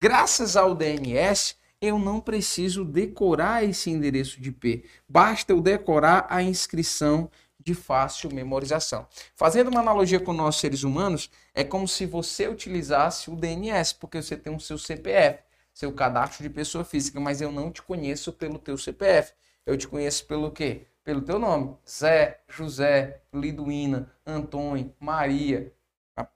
Graças 0.00 0.56
ao 0.56 0.72
DNS, 0.74 1.56
eu 1.80 1.98
não 1.98 2.20
preciso 2.20 2.84
decorar 2.84 3.64
esse 3.64 3.90
endereço 3.90 4.40
de 4.40 4.50
IP. 4.50 4.84
Basta 5.08 5.52
eu 5.52 5.60
decorar 5.60 6.26
a 6.28 6.40
inscrição 6.42 7.30
de 7.58 7.74
fácil 7.74 8.32
memorização. 8.32 9.06
Fazendo 9.34 9.68
uma 9.68 9.80
analogia 9.80 10.20
com 10.20 10.32
nós 10.32 10.56
seres 10.56 10.82
humanos, 10.82 11.30
é 11.54 11.64
como 11.64 11.88
se 11.88 12.06
você 12.06 12.48
utilizasse 12.48 13.30
o 13.30 13.36
DNS, 13.36 13.94
porque 13.94 14.22
você 14.22 14.36
tem 14.36 14.54
o 14.54 14.60
seu 14.60 14.78
CPF, 14.78 15.42
seu 15.74 15.92
cadastro 15.92 16.42
de 16.42 16.50
pessoa 16.50 16.84
física, 16.84 17.20
mas 17.20 17.40
eu 17.40 17.52
não 17.52 17.70
te 17.70 17.82
conheço 17.82 18.32
pelo 18.32 18.58
teu 18.58 18.76
CPF. 18.76 19.32
Eu 19.66 19.76
te 19.76 19.86
conheço 19.86 20.26
pelo 20.26 20.50
quê? 20.50 20.86
Pelo 21.04 21.20
teu 21.20 21.38
nome. 21.38 21.76
Zé, 21.88 22.40
José, 22.48 23.20
Liduína, 23.32 24.10
Antônio, 24.26 24.94
Maria, 24.98 25.72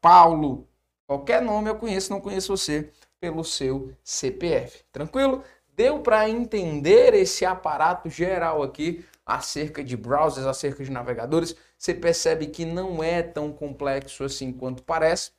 Paulo, 0.01 0.69
qualquer 1.07 1.43
nome 1.43 1.69
eu 1.69 1.77
conheço, 1.77 2.13
não 2.13 2.21
conheço 2.21 2.57
você 2.57 2.91
pelo 3.19 3.45
seu 3.45 3.93
CPF. 4.03 4.85
Tranquilo? 4.93 5.43
Deu 5.75 6.01
para 6.01 6.29
entender 6.29 7.15
esse 7.15 7.45
aparato 7.45 8.11
geral 8.11 8.63
aqui 8.63 9.05
acerca 9.25 9.83
de 9.83 9.97
browsers, 9.97 10.47
acerca 10.47 10.85
de 10.85 10.91
navegadores, 10.91 11.55
você 11.79 11.95
percebe 11.95 12.47
que 12.47 12.65
não 12.65 13.03
é 13.03 13.23
tão 13.23 13.53
complexo 13.53 14.25
assim 14.25 14.53
quanto 14.53 14.83
parece. 14.83 15.31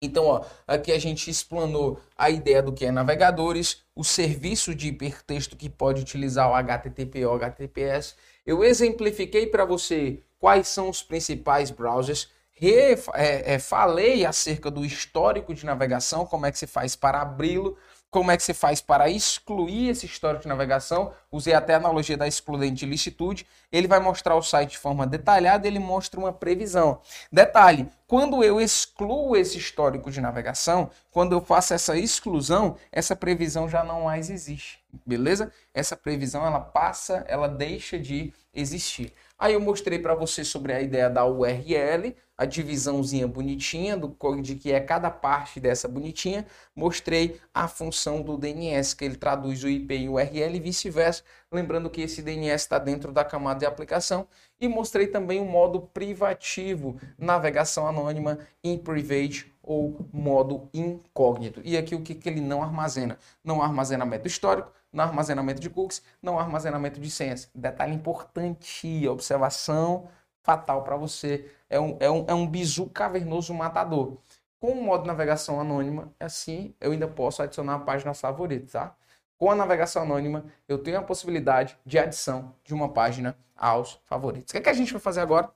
Então, 0.00 0.26
ó, 0.26 0.44
aqui 0.66 0.92
a 0.92 0.98
gente 0.98 1.28
explanou 1.28 2.00
a 2.16 2.30
ideia 2.30 2.62
do 2.62 2.72
que 2.72 2.86
é 2.86 2.90
navegadores, 2.92 3.82
o 3.96 4.04
serviço 4.04 4.74
de 4.74 4.88
hipertexto 4.88 5.56
que 5.56 5.68
pode 5.68 6.02
utilizar 6.02 6.48
o 6.48 6.54
HTTP 6.54 7.26
ou 7.26 7.34
HTTPS. 7.34 8.14
Eu 8.46 8.62
exemplifiquei 8.62 9.46
para 9.46 9.64
você 9.64 10.22
quais 10.38 10.68
são 10.68 10.88
os 10.88 11.02
principais 11.02 11.70
browsers. 11.70 12.30
Re, 12.52 12.94
é, 13.14 13.54
é, 13.54 13.58
falei 13.58 14.24
acerca 14.24 14.70
do 14.70 14.84
histórico 14.84 15.52
de 15.52 15.66
navegação, 15.66 16.24
como 16.26 16.46
é 16.46 16.52
que 16.52 16.58
se 16.58 16.66
faz 16.66 16.94
para 16.94 17.20
abri-lo, 17.20 17.76
como 18.10 18.30
é 18.30 18.36
que 18.36 18.42
você 18.42 18.54
faz 18.54 18.80
para 18.80 19.08
excluir 19.08 19.90
esse 19.90 20.06
histórico 20.06 20.42
de 20.42 20.48
navegação? 20.48 21.12
Usei 21.30 21.52
até 21.52 21.74
a 21.74 21.76
analogia 21.76 22.16
da 22.16 22.26
excludente 22.26 22.76
de 22.76 22.86
licitude. 22.86 23.46
Ele 23.70 23.86
vai 23.86 24.00
mostrar 24.00 24.34
o 24.34 24.42
site 24.42 24.72
de 24.72 24.78
forma 24.78 25.06
detalhada, 25.06 25.66
ele 25.66 25.78
mostra 25.78 26.18
uma 26.18 26.32
previsão. 26.32 27.00
Detalhe, 27.30 27.86
quando 28.06 28.42
eu 28.42 28.58
excluo 28.58 29.36
esse 29.36 29.58
histórico 29.58 30.10
de 30.10 30.20
navegação, 30.20 30.90
quando 31.10 31.32
eu 31.32 31.40
faço 31.42 31.74
essa 31.74 31.96
exclusão, 31.98 32.76
essa 32.90 33.14
previsão 33.14 33.68
já 33.68 33.84
não 33.84 34.04
mais 34.04 34.30
existe, 34.30 34.82
beleza? 35.04 35.52
Essa 35.74 35.94
previsão 35.94 36.46
ela 36.46 36.60
passa, 36.60 37.24
ela 37.28 37.46
deixa 37.46 37.98
de 37.98 38.32
existir. 38.54 39.12
Aí 39.38 39.52
eu 39.52 39.60
mostrei 39.60 39.98
para 39.98 40.14
você 40.14 40.42
sobre 40.42 40.72
a 40.72 40.80
ideia 40.80 41.08
da 41.08 41.24
URL, 41.24 42.16
a 42.36 42.44
divisãozinha 42.44 43.26
bonitinha 43.26 43.96
do 43.96 44.16
de 44.40 44.54
que 44.56 44.72
é 44.72 44.80
cada 44.80 45.10
parte 45.10 45.60
dessa 45.60 45.86
bonitinha, 45.86 46.46
mostrei 46.74 47.40
a 47.52 47.68
função 47.68 48.22
do 48.22 48.36
DNS, 48.36 48.94
que 48.94 49.04
ele 49.04 49.16
traduz 49.16 49.62
o 49.62 49.68
IP 49.68 49.94
em 49.94 50.08
URL 50.08 50.56
e 50.56 50.60
vice-versa, 50.60 51.17
lembrando 51.50 51.90
que 51.90 52.00
esse 52.00 52.22
DNS 52.22 52.62
está 52.62 52.78
dentro 52.78 53.12
da 53.12 53.24
camada 53.24 53.60
de 53.60 53.66
aplicação, 53.66 54.26
e 54.60 54.68
mostrei 54.68 55.06
também 55.06 55.40
o 55.40 55.44
modo 55.44 55.80
privativo, 55.80 56.98
navegação 57.16 57.86
anônima 57.86 58.38
em 58.62 58.76
private 58.76 59.52
ou 59.62 60.08
modo 60.12 60.68
incógnito. 60.72 61.60
E 61.64 61.76
aqui 61.76 61.94
o 61.94 62.02
que, 62.02 62.14
que 62.14 62.28
ele 62.28 62.40
não 62.40 62.62
armazena? 62.62 63.18
Não 63.44 63.62
armazenamento 63.62 64.26
histórico, 64.26 64.72
não 64.92 65.04
armazenamento 65.04 65.60
de 65.60 65.68
cookies, 65.68 66.02
não 66.22 66.38
armazenamento 66.38 66.98
de 67.00 67.10
senhas. 67.10 67.50
Detalhe 67.54 67.94
importante, 67.94 69.06
observação 69.06 70.08
fatal 70.42 70.82
para 70.82 70.96
você. 70.96 71.50
É 71.68 71.78
um, 71.78 71.96
é, 72.00 72.10
um, 72.10 72.24
é 72.26 72.34
um 72.34 72.46
bizu 72.46 72.86
cavernoso 72.86 73.52
matador. 73.52 74.16
Com 74.58 74.72
o 74.72 74.82
modo 74.82 75.06
navegação 75.06 75.60
anônima, 75.60 76.12
assim, 76.18 76.74
eu 76.80 76.90
ainda 76.92 77.06
posso 77.06 77.42
adicionar 77.42 77.74
a 77.74 77.78
página 77.80 78.14
favorita, 78.14 78.66
tá? 78.72 78.96
Com 79.38 79.50
a 79.50 79.54
navegação 79.54 80.02
anônima, 80.02 80.44
eu 80.68 80.78
tenho 80.78 80.98
a 80.98 81.02
possibilidade 81.02 81.78
de 81.86 81.98
adição 81.98 82.54
de 82.64 82.74
uma 82.74 82.88
página 82.88 83.38
aos 83.56 84.00
favoritos. 84.04 84.50
O 84.50 84.52
que, 84.52 84.58
é 84.58 84.60
que 84.60 84.68
a 84.68 84.74
gente 84.74 84.92
vai 84.92 85.00
fazer 85.00 85.20
agora? 85.20 85.50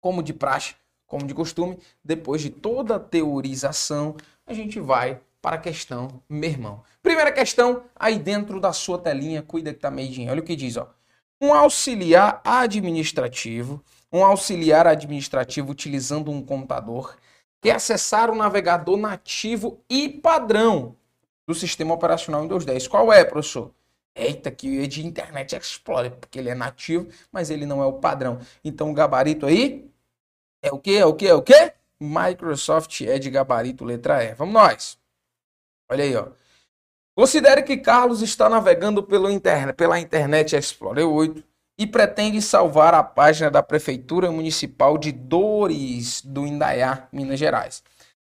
Como 0.00 0.22
de 0.22 0.32
praxe, 0.32 0.76
como 1.06 1.26
de 1.26 1.34
costume, 1.34 1.78
depois 2.02 2.40
de 2.40 2.48
toda 2.48 2.96
a 2.96 3.00
teorização, 3.00 4.16
a 4.46 4.54
gente 4.54 4.80
vai 4.80 5.20
para 5.42 5.56
a 5.56 5.60
questão 5.60 6.22
meu 6.28 6.48
irmão. 6.48 6.82
Primeira 7.02 7.32
questão, 7.32 7.82
aí 7.94 8.18
dentro 8.18 8.60
da 8.60 8.72
sua 8.72 8.98
telinha, 8.98 9.42
cuida 9.42 9.74
que 9.74 9.80
tá 9.80 9.90
meio 9.90 10.30
Olha 10.30 10.40
o 10.40 10.44
que 10.44 10.56
diz, 10.56 10.76
ó. 10.76 10.88
Um 11.40 11.52
auxiliar 11.52 12.40
administrativo 12.44 13.84
um 14.12 14.24
auxiliar 14.24 14.86
administrativo 14.86 15.70
utilizando 15.70 16.30
um 16.30 16.42
computador 16.42 17.16
e 17.64 17.70
acessar 17.70 18.30
o 18.30 18.34
navegador 18.34 18.98
nativo 18.98 19.80
e 19.88 20.08
padrão 20.08 20.94
do 21.52 21.58
sistema 21.58 21.94
operacional 21.94 22.42
Windows 22.42 22.64
10. 22.64 22.88
Qual 22.88 23.12
é, 23.12 23.24
professor? 23.24 23.70
Eita, 24.14 24.50
que 24.50 24.82
é 24.82 24.86
de 24.86 25.06
Internet 25.06 25.56
Explorer, 25.56 26.12
porque 26.12 26.38
ele 26.38 26.50
é 26.50 26.54
nativo, 26.54 27.08
mas 27.30 27.50
ele 27.50 27.64
não 27.64 27.82
é 27.82 27.86
o 27.86 27.94
padrão. 27.94 28.38
Então 28.64 28.90
o 28.90 28.94
gabarito 28.94 29.46
aí 29.46 29.90
é 30.62 30.70
o 30.72 30.78
que? 30.78 30.96
É 30.96 31.06
o 31.06 31.14
que? 31.14 31.26
É 31.28 31.34
o 31.34 31.42
que? 31.42 31.72
Microsoft 32.00 33.00
é 33.02 33.18
de 33.18 33.30
gabarito 33.30 33.84
letra 33.84 34.22
E. 34.24 34.34
Vamos 34.34 34.54
nós. 34.54 34.98
Olha 35.90 36.04
aí, 36.04 36.16
ó. 36.16 36.28
Considere 37.14 37.62
que 37.62 37.76
Carlos 37.76 38.22
está 38.22 38.48
navegando 38.48 39.02
pelo 39.02 39.30
internet, 39.30 39.76
pela 39.76 40.00
Internet 40.00 40.56
Explorer 40.56 41.06
8 41.06 41.44
e 41.78 41.86
pretende 41.86 42.40
salvar 42.40 42.94
a 42.94 43.02
página 43.02 43.50
da 43.50 43.62
Prefeitura 43.62 44.30
Municipal 44.30 44.96
de 44.96 45.12
Dores 45.12 46.22
do 46.22 46.46
Indaiá, 46.46 47.08
Minas 47.12 47.38
Gerais, 47.38 47.82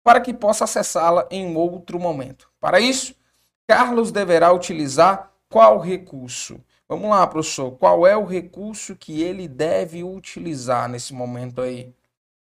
para 0.07 0.21
que 0.21 0.33
possa 0.33 0.63
acessá-la 0.63 1.27
em 1.33 1.57
outro 1.57 1.99
momento. 1.99 2.49
Para 2.61 2.79
isso, 2.79 3.17
Carlos 3.67 4.13
deverá 4.13 4.53
utilizar 4.53 5.33
qual 5.49 5.81
recurso? 5.81 6.61
Vamos 6.89 7.11
lá, 7.11 7.27
professor. 7.27 7.73
Qual 7.73 8.07
é 8.07 8.17
o 8.17 8.25
recurso 8.25 8.95
que 8.95 9.21
ele 9.21 9.49
deve 9.49 10.05
utilizar 10.05 10.89
nesse 10.89 11.13
momento 11.13 11.61
aí? 11.61 11.93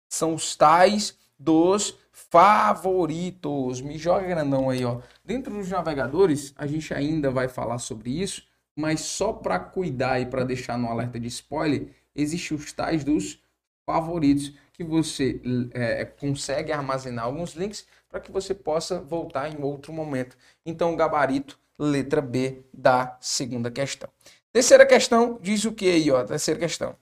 São 0.08 0.34
os 0.34 0.54
tais 0.54 1.18
dos 1.36 1.98
favoritos. 2.12 3.80
Me 3.80 3.98
joga 3.98 4.28
grandão 4.28 4.70
aí, 4.70 4.84
ó. 4.84 5.00
Dentro 5.24 5.52
dos 5.52 5.68
navegadores, 5.68 6.54
a 6.56 6.68
gente 6.68 6.94
ainda 6.94 7.32
vai 7.32 7.48
falar 7.48 7.78
sobre 7.78 8.22
isso 8.22 8.44
mas 8.76 9.00
só 9.00 9.32
para 9.32 9.58
cuidar 9.58 10.20
e 10.20 10.26
para 10.26 10.44
deixar 10.44 10.78
no 10.78 10.88
alerta 10.88 11.18
de 11.18 11.26
spoiler, 11.28 11.88
existem 12.14 12.56
os 12.56 12.70
tais 12.72 13.02
dos 13.02 13.42
favoritos, 13.86 14.52
que 14.76 14.84
você 14.84 15.40
é, 15.72 16.04
consegue 16.04 16.70
armazenar 16.70 17.24
alguns 17.24 17.54
links 17.54 17.86
para 18.08 18.20
que 18.20 18.30
você 18.30 18.54
possa 18.54 19.00
voltar 19.00 19.48
em 19.48 19.62
outro 19.62 19.92
momento. 19.92 20.36
Então, 20.64 20.94
gabarito, 20.94 21.58
letra 21.78 22.20
B 22.20 22.62
da 22.72 23.16
segunda 23.20 23.70
questão. 23.70 24.08
Terceira 24.52 24.84
questão 24.84 25.38
diz 25.40 25.64
o 25.64 25.72
que 25.72 25.90
aí, 25.90 26.10
ó? 26.10 26.22
Terceira 26.24 26.60
questão. 26.60 26.94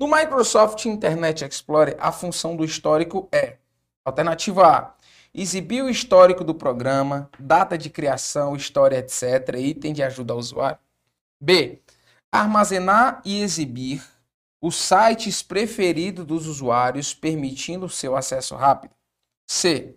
No 0.00 0.08
Microsoft 0.08 0.86
Internet 0.86 1.44
Explorer, 1.44 1.96
a 2.00 2.10
função 2.10 2.56
do 2.56 2.64
histórico 2.64 3.28
é 3.30 3.58
alternativa 4.04 4.66
A, 4.66 4.94
exibir 5.34 5.82
o 5.82 5.90
histórico 5.90 6.42
do 6.42 6.54
programa, 6.54 7.30
data 7.38 7.76
de 7.76 7.88
criação, 7.88 8.56
história, 8.56 8.96
etc., 8.96 9.54
item 9.58 9.92
de 9.92 10.02
ajuda 10.02 10.32
ao 10.32 10.38
usuário. 10.38 10.78
B. 11.40 11.80
Armazenar 12.32 13.20
e 13.24 13.42
exibir 13.42 14.02
os 14.62 14.76
sites 14.76 15.42
preferidos 15.42 16.24
dos 16.24 16.46
usuários, 16.46 17.12
permitindo 17.12 17.88
seu 17.88 18.16
acesso 18.16 18.54
rápido. 18.54 18.94
C. 19.44 19.96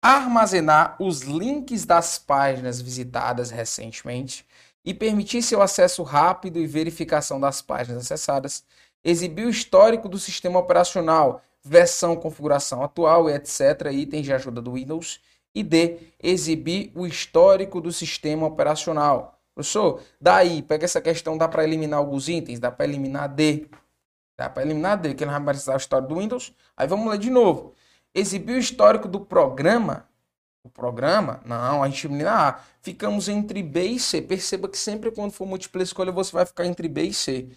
Armazenar 0.00 0.96
os 1.00 1.22
links 1.22 1.84
das 1.84 2.16
páginas 2.16 2.80
visitadas 2.80 3.50
recentemente 3.50 4.46
e 4.84 4.94
permitir 4.94 5.42
seu 5.42 5.60
acesso 5.60 6.04
rápido 6.04 6.60
e 6.60 6.66
verificação 6.68 7.40
das 7.40 7.60
páginas 7.60 8.04
acessadas, 8.04 8.64
exibir 9.02 9.44
o 9.44 9.50
histórico 9.50 10.08
do 10.08 10.18
sistema 10.18 10.60
operacional, 10.60 11.42
versão, 11.60 12.14
configuração 12.14 12.84
atual, 12.84 13.28
etc., 13.28 13.90
itens 13.92 14.24
de 14.24 14.32
ajuda 14.32 14.62
do 14.62 14.74
Windows, 14.74 15.20
e 15.52 15.64
D, 15.64 15.98
exibir 16.22 16.92
o 16.94 17.06
histórico 17.06 17.80
do 17.80 17.90
sistema 17.90 18.46
operacional. 18.46 19.40
Professor, 19.52 20.00
daí, 20.20 20.62
pega 20.62 20.84
essa 20.84 21.00
questão, 21.00 21.36
dá 21.36 21.48
para 21.48 21.64
eliminar 21.64 21.98
alguns 21.98 22.28
itens, 22.28 22.60
dá 22.60 22.70
para 22.70 22.84
eliminar 22.84 23.28
D. 23.28 23.66
Dá 24.36 24.50
para 24.50 24.62
eliminar 24.62 24.98
D, 24.98 25.14
que 25.14 25.24
não 25.24 25.32
vai 25.32 25.42
precisar 25.42 25.74
a 25.74 25.78
história 25.78 26.06
do 26.06 26.16
Windows. 26.16 26.52
Aí 26.76 26.86
vamos 26.86 27.10
ler 27.10 27.18
de 27.18 27.30
novo. 27.30 27.74
Exibir 28.14 28.56
o 28.56 28.58
histórico 28.58 29.08
do 29.08 29.20
programa. 29.20 30.06
O 30.62 30.68
programa, 30.68 31.40
não, 31.44 31.82
a 31.82 31.88
gente 31.88 32.06
elimina 32.06 32.48
A. 32.48 32.60
Ficamos 32.82 33.28
entre 33.28 33.62
B 33.62 33.84
e 33.84 34.00
C. 34.00 34.20
Perceba 34.20 34.68
que 34.68 34.76
sempre 34.76 35.10
quando 35.10 35.32
for 35.32 35.46
múltipla 35.46 35.82
escolha, 35.82 36.12
você 36.12 36.32
vai 36.32 36.44
ficar 36.44 36.66
entre 36.66 36.88
B 36.88 37.04
e 37.04 37.14
C. 37.14 37.48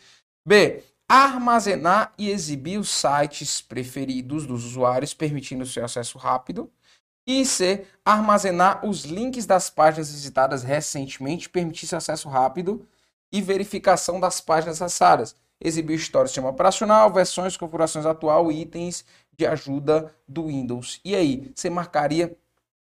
B. 0.46 0.84
Armazenar 1.08 2.14
e 2.18 2.30
exibir 2.30 2.78
os 2.78 2.90
sites 2.90 3.62
preferidos 3.62 4.46
dos 4.46 4.64
usuários, 4.64 5.14
permitindo 5.14 5.66
seu 5.66 5.84
acesso 5.84 6.18
rápido. 6.18 6.72
E 7.28 7.46
C. 7.46 7.86
Armazenar 8.06 8.86
os 8.86 9.04
links 9.06 9.46
das 9.46 9.70
páginas 9.70 10.12
visitadas 10.12 10.64
recentemente, 10.64 11.50
permitir 11.50 11.88
seu 11.88 11.98
acesso 11.98 12.30
rápido 12.30 12.88
e 13.32 13.42
verificação 13.42 14.20
das 14.20 14.40
páginas 14.40 14.82
acessadas. 14.82 15.36
Exibir 15.62 15.96
história 15.96 16.26
do 16.26 16.30
sistema 16.30 16.50
operacional, 16.50 17.12
versões, 17.12 17.58
configurações 17.58 18.06
atual 18.06 18.52
e 18.52 18.62
itens 18.62 19.04
de 19.38 19.46
ajuda 19.46 20.16
do 20.28 20.48
Windows. 20.48 21.02
E 21.04 21.16
aí, 21.16 21.52
você 21.54 21.70
marcaria 21.70 22.36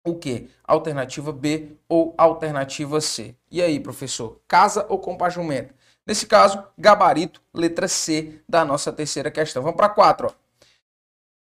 o 0.05 0.15
que? 0.15 0.49
Alternativa 0.65 1.33
B 1.33 1.73
ou 1.89 2.15
alternativa 2.17 3.01
C. 3.01 3.35
E 3.51 3.61
aí, 3.63 3.79
professor, 3.79 4.41
casa 4.49 4.87
ou 4.89 4.99
compaginamento? 4.99 5.75
Nesse 6.07 6.27
caso, 6.27 6.63
gabarito, 6.77 7.43
letra 7.53 7.87
C 7.87 8.41
da 8.49 8.65
nossa 8.65 8.93
terceira 8.93 9.31
questão. 9.31 9.63
Vamos 9.63 9.77
para 9.77 9.87
a 9.87 9.91
4. 9.91 10.27
Ó. 10.27 10.33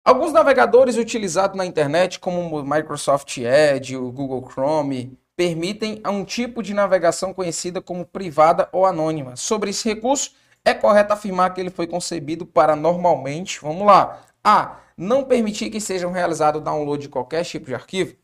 Alguns 0.04 0.32
navegadores 0.32 0.98
utilizados 0.98 1.58
na 1.58 1.66
internet, 1.66 2.20
como 2.20 2.40
o 2.42 2.64
Microsoft 2.64 3.38
Edge, 3.38 3.98
o 3.98 4.12
Google 4.12 4.48
Chrome, 4.50 5.18
permitem 5.36 6.02
um 6.08 6.24
tipo 6.24 6.64
de 6.64 6.74
navegação 6.74 7.34
conhecida 7.34 7.82
como 7.82 8.06
privada 8.06 8.70
ou 8.72 8.86
anônima. 8.86 9.36
Sobre 9.36 9.72
esse 9.72 9.88
recurso, 9.88 10.32
é 10.66 10.74
correto 10.74 11.14
afirmar 11.14 11.54
que 11.54 11.62
ele 11.62 11.70
foi 11.70 11.86
concebido 11.86 12.46
para 12.46 12.76
normalmente, 12.76 13.62
vamos 13.62 13.86
lá, 13.86 14.20
A. 14.44 14.80
Não 14.98 15.24
permitir 15.24 15.70
que 15.70 15.80
sejam 15.80 16.12
realizados 16.12 16.62
download 16.62 17.04
de 17.04 17.10
qualquer 17.10 17.44
tipo 17.44 17.68
de 17.68 17.76
arquivo. 17.76 18.16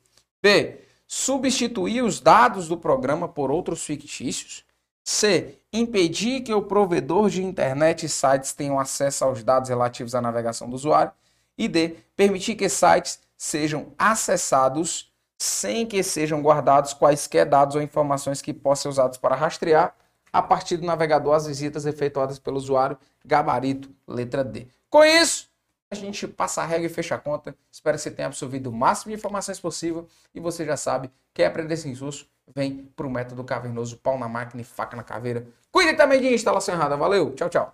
B. 0.41 0.80
Substituir 1.06 2.01
os 2.01 2.19
dados 2.19 2.67
do 2.67 2.77
programa 2.77 3.27
por 3.27 3.51
outros 3.51 3.84
fictícios. 3.84 4.63
C. 5.04 5.60
Impedir 5.73 6.41
que 6.41 6.54
o 6.54 6.62
provedor 6.62 7.30
de 7.30 7.43
internet 7.43 8.06
e 8.06 8.10
sites 8.10 8.54
tenham 8.54 8.80
acesso 8.80 9.25
aos 9.25 9.43
dados 9.43 9.69
relativos 9.69 10.15
à 10.15 10.21
navegação 10.21 10.69
do 10.69 10.75
usuário. 10.75 11.12
E 11.58 11.67
D. 11.67 11.97
Permitir 12.15 12.56
que 12.56 12.69
sites 12.69 13.19
sejam 13.38 13.91
acessados 13.97 15.12
sem 15.38 15.86
que 15.86 16.01
sejam 16.04 16.41
guardados 16.41 16.93
quaisquer 16.93 17.45
dados 17.45 17.75
ou 17.75 17.82
informações 17.82 18.41
que 18.41 18.54
possam 18.54 18.84
ser 18.84 18.99
usados 18.99 19.17
para 19.17 19.36
rastrear 19.36 19.95
a 20.32 20.41
partir 20.41 20.78
do 20.78 20.86
navegador 20.86 21.34
as 21.34 21.48
visitas 21.48 21.86
efetuadas 21.86 22.39
pelo 22.39 22.58
usuário. 22.58 22.98
Gabarito, 23.26 23.89
letra 24.08 24.44
D. 24.44 24.67
Com 24.89 25.04
isso, 25.04 25.50
a 25.91 25.96
gente 25.96 26.28
passa 26.28 26.62
a 26.62 26.65
regra 26.65 26.88
e 26.88 26.89
fecha 26.89 27.15
a 27.15 27.17
conta. 27.17 27.56
Espero 27.72 27.98
que 27.98 28.04
você 28.04 28.12
tenha 28.12 28.28
absorvido 28.28 28.67
o 28.67 28.74
máximo 28.74 29.12
de 29.12 29.17
informações 29.17 29.60
possível. 29.60 30.08
E 30.34 30.39
você 30.39 30.65
já 30.65 30.78
sabe, 30.78 31.12
quer 31.34 31.48
aprender 31.48 31.76
sem 31.76 31.94
susto, 31.94 32.28
vem 32.56 32.89
para 32.96 33.06
o 33.06 33.10
método 33.10 33.44
cavernoso, 33.44 33.98
pau 33.98 34.17
na 34.17 34.30
máquina 34.30 34.62
e 34.62 34.65
faca 34.65 34.96
na 34.96 35.04
caveira. 35.04 35.46
Cuide 35.72 35.94
também 35.96 36.22
de 36.22 36.34
instalação 36.34 36.76
errada. 36.76 36.96
Valeu, 36.96 37.34
tchau, 37.36 37.50
tchau. 37.50 37.70